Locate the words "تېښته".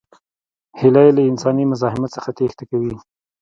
2.37-2.63